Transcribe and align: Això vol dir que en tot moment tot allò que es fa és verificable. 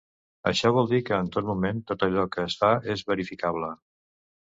Això 0.51 0.69
vol 0.77 0.87
dir 0.93 1.01
que 1.09 1.19
en 1.25 1.29
tot 1.35 1.45
moment 1.49 1.83
tot 1.91 2.05
allò 2.07 2.23
que 2.37 2.45
es 2.47 2.57
fa 2.63 2.71
és 2.95 3.05
verificable. 3.13 3.71